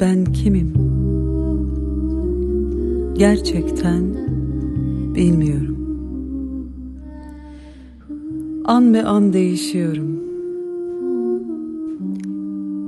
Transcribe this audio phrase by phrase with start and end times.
[0.00, 0.72] Ben kimim?
[3.18, 4.02] Gerçekten
[5.14, 5.76] bilmiyorum.
[8.64, 10.20] An be an değişiyorum.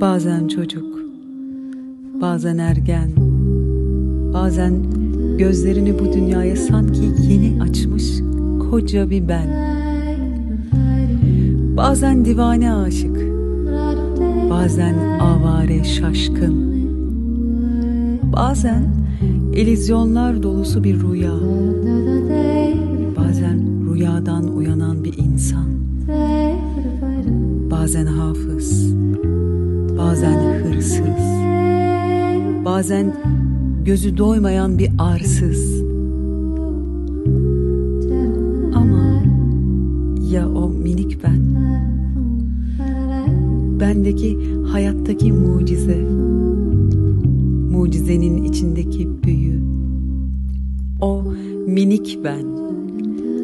[0.01, 0.99] Bazen çocuk,
[2.21, 3.11] bazen ergen,
[4.35, 4.75] bazen
[5.39, 8.21] gözlerini bu dünyaya sanki yeni açmış
[8.71, 9.49] koca bir ben.
[11.77, 13.17] Bazen divane aşık,
[14.51, 16.72] bazen avare şaşkın,
[18.33, 18.83] bazen
[19.53, 21.33] elizyonlar dolusu bir rüya,
[23.17, 23.59] bazen
[23.95, 25.69] rüyadan uyanan bir insan,
[27.71, 28.95] bazen hafız,
[29.99, 31.23] bazen hırsız,
[32.65, 33.15] bazen
[33.85, 35.83] gözü doymayan bir arsız.
[38.75, 39.23] Ama
[40.31, 41.43] ya o minik ben?
[43.81, 44.39] Bendeki
[44.73, 46.07] hayattaki mucize,
[47.83, 49.61] mucizenin içindeki büyü.
[51.01, 51.23] O
[51.67, 52.45] minik ben,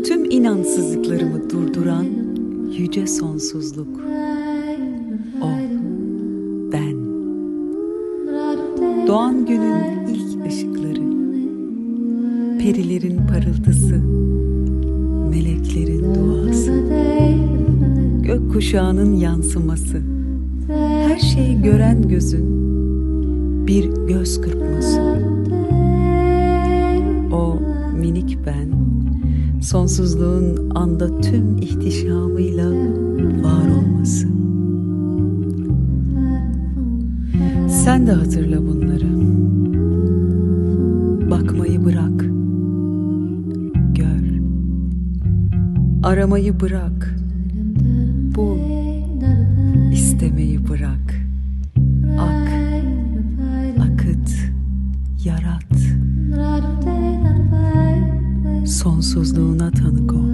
[0.02, 2.06] tüm inansızlıklarımı durduran
[2.78, 4.00] yüce sonsuzluk.
[5.42, 5.48] O
[6.72, 6.96] ben.
[9.06, 11.02] Doğan günün ilk ışıkları,
[12.58, 13.96] perilerin parıltısı,
[15.30, 16.72] meleklerin duası,
[18.22, 20.02] gök kuşağının yansıması,
[21.08, 22.67] her şeyi gören gözün
[23.68, 25.00] bir göz kırpması.
[27.32, 27.58] O
[28.00, 28.68] minik ben,
[29.60, 32.70] sonsuzluğun anda tüm ihtişamıyla
[33.44, 34.28] var olması.
[37.84, 39.08] Sen de hatırla bunları.
[41.30, 42.24] Bakmayı bırak.
[43.94, 44.40] Gör.
[46.02, 47.16] Aramayı bırak.
[48.36, 48.58] Bul.
[49.92, 51.17] İstemeyi bırak.
[58.78, 60.28] Sonsuzluğuna tanık ol.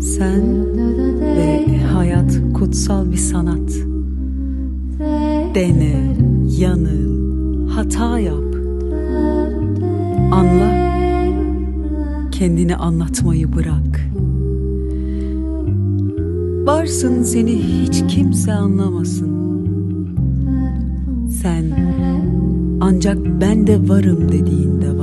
[0.00, 0.42] Sen
[1.20, 3.72] ve hayat kutsal bir sanat.
[5.54, 6.16] Dene,
[6.58, 8.54] yanıl, hata yap.
[10.32, 10.94] Anla.
[12.30, 14.10] Kendini anlatmayı bırak.
[16.66, 19.30] Varsın seni hiç kimse anlamasın.
[21.42, 21.64] Sen
[22.80, 24.93] ancak ben de varım dediğinde.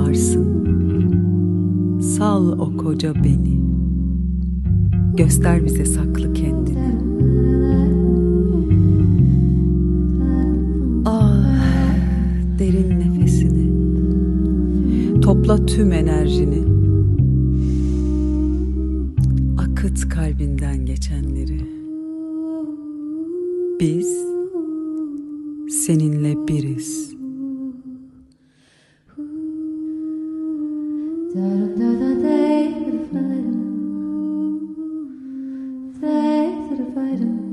[2.21, 3.61] Sal o koca beni.
[5.17, 6.95] Göster bize saklı kendini.
[11.05, 11.59] Ah,
[12.59, 13.71] derin nefesini.
[15.21, 16.63] Topla tüm enerjini.
[19.57, 21.61] Akıt kalbinden geçenleri.
[23.79, 24.17] Biz
[25.69, 27.11] seninle biriz.
[31.35, 31.60] da
[36.93, 37.50] fight him.